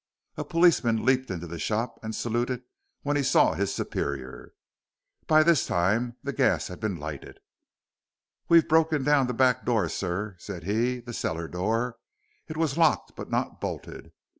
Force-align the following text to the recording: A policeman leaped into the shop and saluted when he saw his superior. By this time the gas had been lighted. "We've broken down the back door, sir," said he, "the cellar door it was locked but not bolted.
A 0.35 0.43
policeman 0.43 1.05
leaped 1.05 1.29
into 1.29 1.45
the 1.45 1.59
shop 1.59 1.99
and 2.01 2.15
saluted 2.15 2.63
when 3.03 3.15
he 3.17 3.21
saw 3.21 3.53
his 3.53 3.71
superior. 3.71 4.51
By 5.27 5.43
this 5.43 5.67
time 5.67 6.17
the 6.23 6.33
gas 6.33 6.69
had 6.69 6.79
been 6.79 6.95
lighted. 6.97 7.39
"We've 8.49 8.67
broken 8.67 9.03
down 9.03 9.27
the 9.27 9.33
back 9.35 9.63
door, 9.63 9.87
sir," 9.89 10.37
said 10.39 10.63
he, 10.63 11.01
"the 11.01 11.13
cellar 11.13 11.47
door 11.47 11.97
it 12.47 12.57
was 12.57 12.79
locked 12.79 13.11
but 13.15 13.29
not 13.29 13.61
bolted. 13.61 14.11